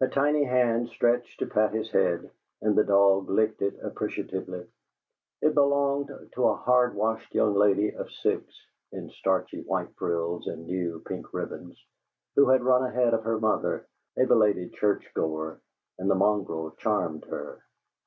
[0.00, 2.30] A tiny hand stretched to pat his head,
[2.62, 4.66] and the dog licked it appreciatively.
[5.42, 8.46] It belonged to a hard washed young lady of six
[8.92, 11.78] (in starchy, white frills and new, pink ribbons),
[12.34, 13.86] who had run ahead of her mother,
[14.16, 15.60] a belated church goer;
[15.98, 17.60] and the mongrel charmed her.